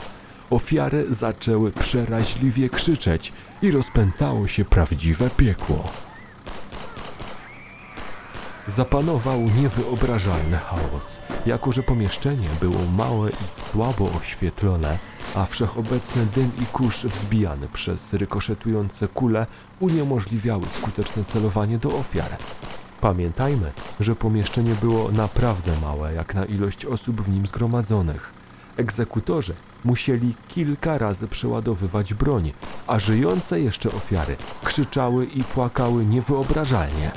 [0.50, 3.32] Ofiary zaczęły przeraźliwie krzyczeć
[3.62, 5.84] i rozpętało się prawdziwe piekło.
[8.66, 14.98] Zapanował niewyobrażalny chaos, jako że pomieszczenie było małe i słabo oświetlone,
[15.34, 19.46] a wszechobecny dym i kurz wzbijany przez rykoszetujące kule
[19.80, 22.36] uniemożliwiały skuteczne celowanie do ofiar.
[23.00, 28.35] Pamiętajmy, że pomieszczenie było naprawdę małe jak na ilość osób w nim zgromadzonych.
[28.76, 32.52] Egzekutorzy musieli kilka razy przeładowywać broń,
[32.86, 37.10] a żyjące jeszcze ofiary krzyczały i płakały niewyobrażalnie.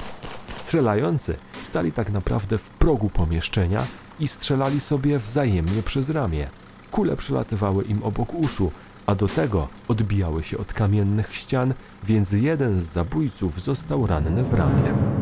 [0.56, 3.88] Strzelający stali tak naprawdę w progu pomieszczenia
[4.19, 6.48] i strzelali sobie wzajemnie przez ramię.
[6.91, 8.72] Kule przelatywały im obok uszu,
[9.06, 14.54] a do tego odbijały się od kamiennych ścian, więc jeden z zabójców został ranny w
[14.54, 15.18] ramię.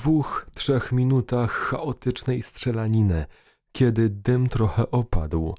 [0.00, 3.26] Dwóch, trzech minutach chaotycznej strzelaniny,
[3.72, 5.54] kiedy dym trochę opadł,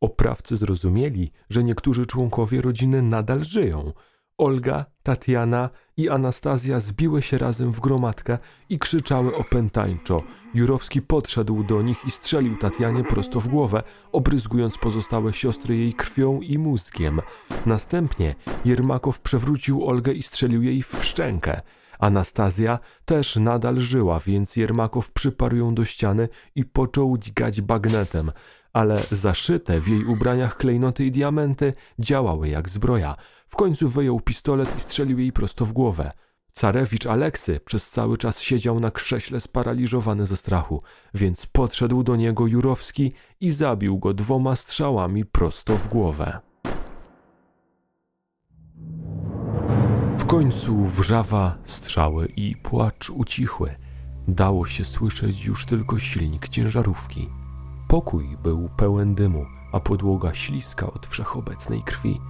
[0.00, 3.92] oprawcy zrozumieli, że niektórzy członkowie rodziny nadal żyją.
[4.38, 10.22] Olga, Tatiana i Anastazja zbiły się razem w gromadkę i krzyczały opętańczo.
[10.54, 13.82] Jurowski podszedł do nich i strzelił Tatianie prosto w głowę,
[14.12, 17.20] obryzgując pozostałe siostry jej krwią i mózgiem.
[17.66, 21.62] Następnie Jermakow przewrócił Olgę i strzelił jej w szczękę.
[21.98, 28.32] Anastazja też nadal żyła, więc Jermakow przyparł ją do ściany i począł dźgać bagnetem,
[28.72, 33.14] ale zaszyte w jej ubraniach klejnoty i diamenty działały jak zbroja.
[33.48, 36.10] W końcu wyjął pistolet i strzelił jej prosto w głowę.
[36.52, 40.82] Carewicz Aleksy przez cały czas siedział na krześle sparaliżowany ze strachu,
[41.14, 46.38] więc podszedł do niego Jurowski i zabił go dwoma strzałami prosto w głowę.
[50.26, 53.76] W końcu wrzawa, strzały i płacz ucichły.
[54.28, 57.28] Dało się słyszeć już tylko silnik ciężarówki.
[57.88, 62.20] Pokój był pełen dymu, a podłoga śliska od wszechobecnej krwi.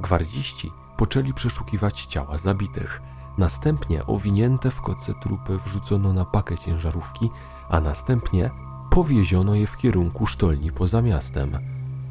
[0.00, 3.02] Gwardziści poczęli przeszukiwać ciała zabitych.
[3.38, 7.30] Następnie owinięte w koce trupy wrzucono na pakę ciężarówki,
[7.68, 8.50] a następnie
[8.90, 11.58] powieziono je w kierunku sztolni poza miastem.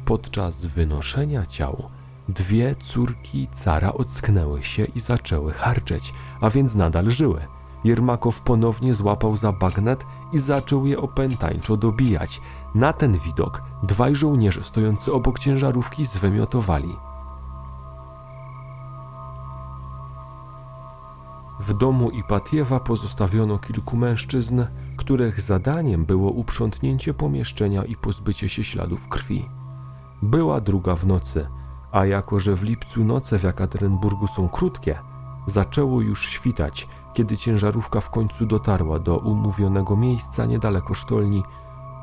[0.04, 1.90] Podczas wynoszenia ciał
[2.28, 7.46] Dwie córki cara ocknęły się i zaczęły harczeć, a więc nadal żyły.
[7.84, 12.40] Jermakow ponownie złapał za bagnet i zaczął je opętańczo dobijać.
[12.74, 16.96] Na ten widok dwaj żołnierze stojący obok ciężarówki zwymiotowali.
[21.60, 24.64] W domu Ipatiewa pozostawiono kilku mężczyzn,
[24.96, 29.48] których zadaniem było uprzątnięcie pomieszczenia i pozbycie się śladów krwi.
[30.22, 31.46] Była druga w nocy–
[31.94, 34.98] a jako że w lipcu noce w Jakaterynburgu są krótkie,
[35.46, 41.42] zaczęło już świtać, kiedy ciężarówka w końcu dotarła do umówionego miejsca niedaleko sztolni.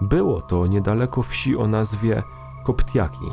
[0.01, 2.23] Było to niedaleko wsi o nazwie
[2.63, 3.25] Koptiaki.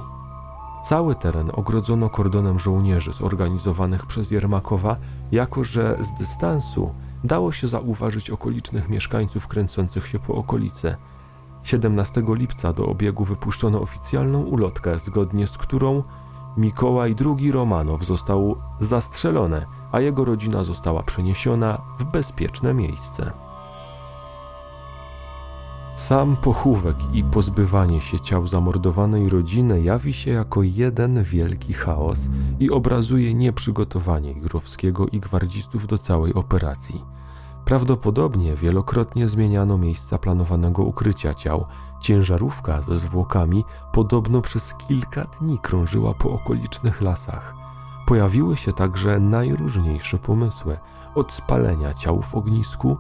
[0.84, 4.96] Cały teren ogrodzono kordonem żołnierzy zorganizowanych przez Jermakowa,
[5.32, 6.94] jako że z dystansu
[7.24, 10.96] dało się zauważyć okolicznych mieszkańców kręcących się po okolicy.
[11.62, 16.02] 17 lipca do obiegu wypuszczono oficjalną ulotkę, zgodnie z którą
[16.58, 23.32] Mikołaj II Romanow został zastrzelony, a jego rodzina została przeniesiona w bezpieczne miejsce.
[25.96, 32.18] Sam pochówek i pozbywanie się ciał zamordowanej rodziny jawi się jako jeden wielki chaos
[32.60, 37.17] i obrazuje nieprzygotowanie Jurowskiego i gwardzistów do całej operacji.
[37.68, 41.66] Prawdopodobnie wielokrotnie zmieniano miejsca planowanego ukrycia ciał.
[42.00, 47.54] Ciężarówka ze zwłokami podobno przez kilka dni krążyła po okolicznych lasach.
[48.06, 50.78] Pojawiły się także najróżniejsze pomysły,
[51.14, 52.96] od spalenia ciał w ognisku,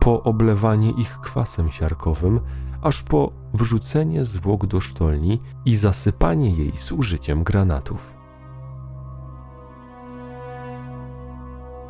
[0.00, 2.40] po oblewanie ich kwasem siarkowym,
[2.82, 8.21] aż po wrzucenie zwłok do sztolni i zasypanie jej z użyciem granatów.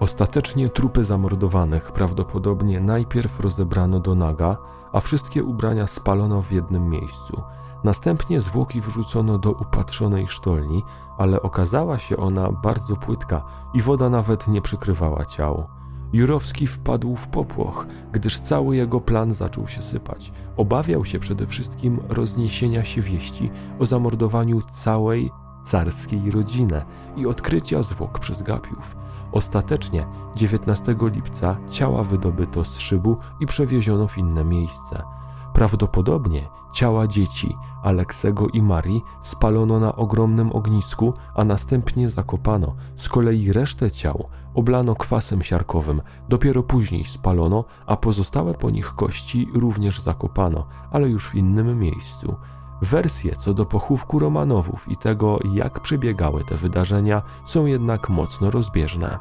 [0.03, 4.57] Ostatecznie trupy zamordowanych prawdopodobnie najpierw rozebrano do naga,
[4.93, 7.43] a wszystkie ubrania spalono w jednym miejscu.
[7.85, 10.83] Następnie zwłoki wrzucono do upatrzonej sztolni,
[11.19, 13.45] ale okazała się ona bardzo płytka
[13.75, 15.67] i woda nawet nie przykrywała ciał.
[16.13, 20.33] Jurowski wpadł w popłoch, gdyż cały jego plan zaczął się sypać.
[20.57, 25.31] Obawiał się przede wszystkim rozniesienia się wieści o zamordowaniu całej
[25.65, 26.85] carskiej rodziny
[27.17, 29.02] i odkrycia zwłok przez gapiów.
[29.33, 30.07] Ostatecznie
[30.37, 35.03] 19 lipca ciała wydobyto z szybu i przewieziono w inne miejsce.
[35.53, 42.75] Prawdopodobnie ciała dzieci Aleksego i Marii spalono na ogromnym ognisku, a następnie zakopano.
[42.97, 49.49] Z kolei resztę ciał oblano kwasem siarkowym, dopiero później spalono, a pozostałe po nich kości
[49.55, 52.37] również zakopano, ale już w innym miejscu.
[52.83, 59.19] Wersje co do pochówku Romanowów i tego, jak przebiegały te wydarzenia, są jednak mocno rozbieżne.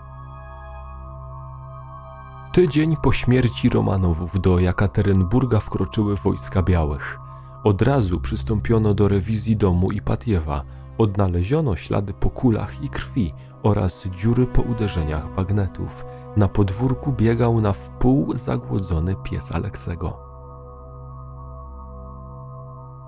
[2.52, 7.20] Tydzień po śmierci Romanowów do Jakaterynburga wkroczyły wojska białych.
[7.64, 10.64] Od razu przystąpiono do rewizji domu i Patiewa.
[10.98, 13.34] Odnaleziono ślady po kulach i krwi
[13.64, 16.06] oraz dziury po uderzeniach bagnetów.
[16.38, 20.31] Na podwórku biegał na wpół zagłodzony pies Aleksego.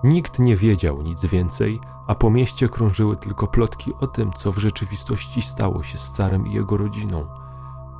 [0.04, 4.58] Nikt nie wiedział nic więcej, a po mieście krążyły tylko plotki o tym, co w
[4.58, 7.28] rzeczywistości stało się z carem i jego rodziną.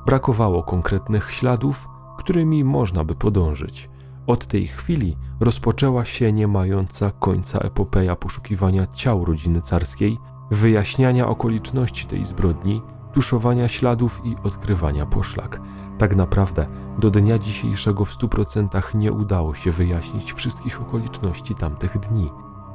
[0.06, 1.88] Brakowało konkretnych śladów,
[2.18, 3.90] którymi można by podążyć.
[4.26, 10.18] Od tej chwili rozpoczęła się nie mająca końca epopeja poszukiwania ciał rodziny carskiej,
[10.50, 12.82] wyjaśniania okoliczności tej zbrodni,
[13.12, 15.60] tuszowania śladów i odkrywania poszlak.
[15.98, 16.66] Tak naprawdę
[16.98, 22.30] do dnia dzisiejszego w stu procentach nie udało się wyjaśnić wszystkich okoliczności tamtych dni.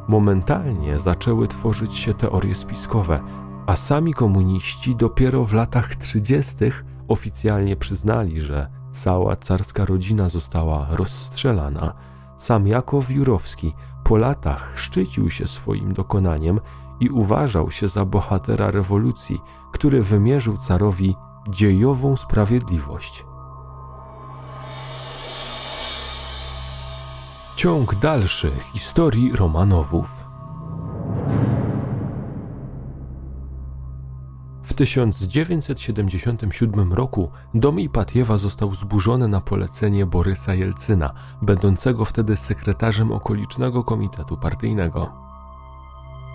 [0.07, 3.19] Momentalnie zaczęły tworzyć się teorie spiskowe,
[3.67, 11.93] a sami komuniści dopiero w latach trzydziestych oficjalnie przyznali, że cała carska rodzina została rozstrzelana.
[12.37, 16.59] Sam Jakow Jurowski po latach szczycił się swoim dokonaniem
[16.99, 19.41] i uważał się za bohatera rewolucji,
[19.71, 21.15] który wymierzył carowi
[21.49, 23.25] dziejową sprawiedliwość.
[27.55, 30.19] Ciąg dalszy historii Romanowów.
[34.63, 43.83] W 1977 roku dom Ipatiewa został zburzony na polecenie Borysa Jelcyna, będącego wtedy sekretarzem okolicznego
[43.83, 45.29] komitetu partyjnego.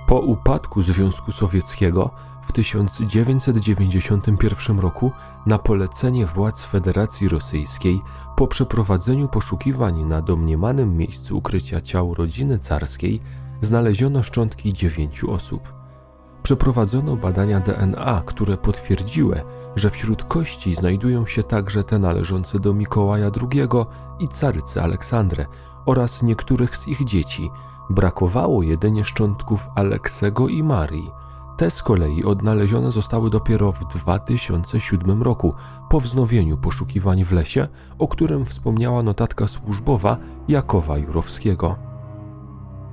[0.07, 2.11] Po upadku Związku Sowieckiego
[2.47, 5.13] w 1991 roku
[5.47, 8.01] na polecenie władz Federacji Rosyjskiej
[8.37, 13.21] po przeprowadzeniu poszukiwań na domniemanym miejscu ukrycia ciał rodziny carskiej
[13.61, 15.75] znaleziono szczątki dziewięciu osób
[16.45, 19.41] przeprowadzono badania DNA, które potwierdziły,
[19.77, 23.69] że wśród kości znajdują się także te należące do Mikołaja II
[24.21, 25.47] i carycy Aleksandry
[25.87, 27.51] oraz niektórych z ich dzieci.
[27.91, 31.11] Brakowało jedynie szczątków Aleksego i Marii.
[31.57, 35.55] Te z kolei odnalezione zostały dopiero w 2007 roku,
[35.89, 40.17] po wznowieniu poszukiwań w lesie, o którym wspomniała notatka służbowa
[40.49, 41.77] Jakowa Jurowskiego.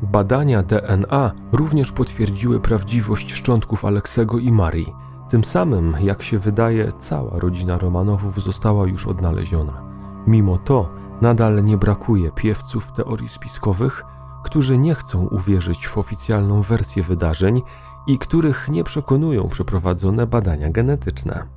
[0.01, 4.93] Badania DNA również potwierdziły prawdziwość szczątków Aleksego i Marii.
[5.29, 9.81] Tym samym, jak się wydaje, cała rodzina Romanowów została już odnaleziona.
[10.27, 10.89] Mimo to,
[11.21, 14.03] nadal nie brakuje piewców teorii spiskowych,
[14.43, 17.61] którzy nie chcą uwierzyć w oficjalną wersję wydarzeń
[18.07, 21.47] i których nie przekonują przeprowadzone badania genetyczne.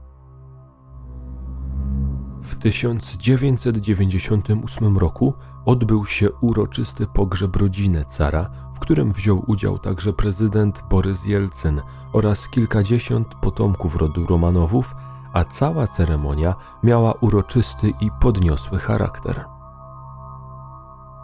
[2.42, 5.34] W 1998 roku
[5.64, 11.80] odbył się uroczysty pogrzeb rodziny cara, w którym wziął udział także prezydent Borys Jelcyn
[12.12, 14.94] oraz kilkadziesiąt potomków rodu Romanowów,
[15.32, 19.53] a cała ceremonia miała uroczysty i podniosły charakter.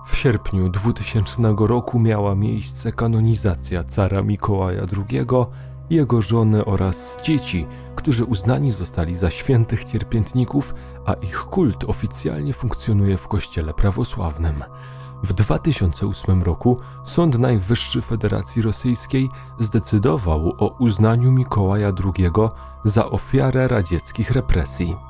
[0.07, 5.27] W sierpniu 2000 roku miała miejsce kanonizacja cara Mikołaja II,
[5.91, 10.75] jego żony oraz dzieci, którzy uznani zostali za świętych cierpiętników
[11.07, 14.65] a ich kult oficjalnie funkcjonuje w Kościele prawosławnym.
[15.23, 19.29] W 2008 roku Sąd Najwyższy Federacji Rosyjskiej
[19.59, 22.31] zdecydował o uznaniu Mikołaja II
[22.85, 25.10] za ofiarę radzieckich represji.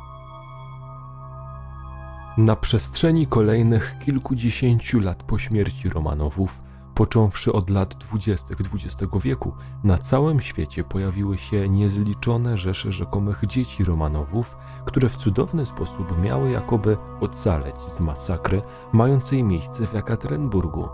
[2.36, 6.60] Na przestrzeni kolejnych kilkudziesięciu lat po śmierci Romanowów
[7.00, 9.52] Począwszy od lat dwudziestych XX wieku,
[9.84, 16.50] na całym świecie pojawiły się niezliczone rzesze rzekomych dzieci Romanowów, które w cudowny sposób miały
[16.50, 18.60] jakoby ocaleć z masakry
[18.92, 20.88] mającej miejsce w Jakaterynburgu.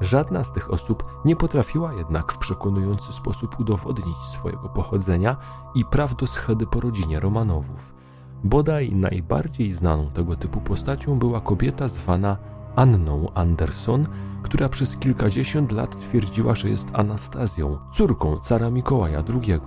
[0.00, 5.36] Żadna z tych osób nie potrafiła jednak w przekonujący sposób udowodnić swojego pochodzenia
[5.74, 7.91] i prawdoschedy po rodzinie Romanowów.
[8.44, 12.36] Bodaj najbardziej znaną tego typu postacią była kobieta zwana
[12.76, 14.06] Anną Anderson,
[14.42, 19.60] która przez kilkadziesiąt lat twierdziła, że jest Anastazją, córką cara Mikołaja II.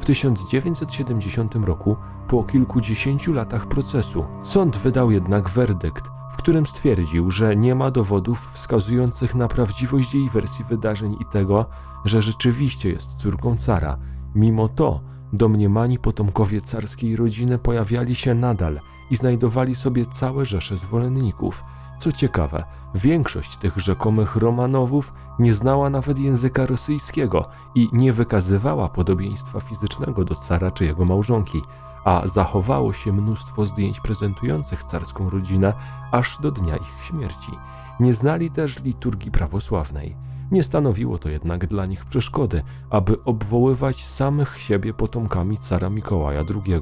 [0.00, 1.96] W 1970 roku,
[2.28, 8.50] po kilkudziesięciu latach procesu, sąd wydał jednak werdykt, w którym stwierdził, że nie ma dowodów
[8.52, 11.66] wskazujących na prawdziwość jej wersji wydarzeń i tego,
[12.04, 13.98] że rzeczywiście jest córką cara.
[14.34, 18.80] Mimo to domniemani potomkowie carskiej rodziny pojawiali się nadal
[19.10, 21.64] i znajdowali sobie całe rzesze zwolenników.
[21.98, 22.64] Co ciekawe,
[22.94, 30.34] większość tych rzekomych Romanowów nie znała nawet języka rosyjskiego i nie wykazywała podobieństwa fizycznego do
[30.34, 31.62] cara czy jego małżonki,
[32.04, 35.72] a zachowało się mnóstwo zdjęć prezentujących carską rodzinę
[36.12, 37.52] aż do dnia ich śmierci.
[38.00, 40.31] Nie znali też liturgii prawosławnej.
[40.52, 46.80] Nie stanowiło to jednak dla nich przeszkody, aby obwoływać samych siebie potomkami cara Mikołaja II.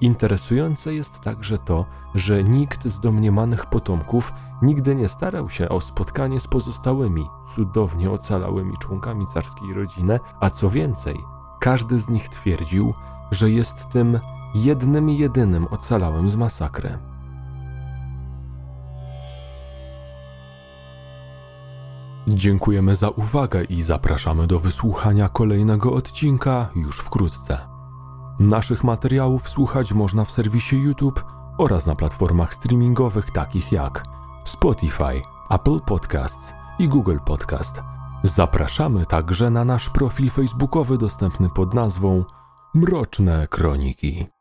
[0.00, 6.40] Interesujące jest także to, że nikt z domniemanych potomków nigdy nie starał się o spotkanie
[6.40, 11.16] z pozostałymi, cudownie ocalałymi członkami carskiej rodziny, a co więcej,
[11.60, 12.94] każdy z nich twierdził,
[13.30, 14.20] że jest tym
[14.54, 17.07] jednym jedynym ocalałym z masakry.
[22.28, 27.58] Dziękujemy za uwagę i zapraszamy do wysłuchania kolejnego odcinka już wkrótce.
[28.40, 31.24] Naszych materiałów słuchać można w serwisie YouTube
[31.58, 34.04] oraz na platformach streamingowych takich jak
[34.44, 37.82] Spotify, Apple Podcasts i Google Podcast.
[38.22, 42.24] Zapraszamy także na nasz profil facebookowy dostępny pod nazwą
[42.74, 44.37] Mroczne Kroniki.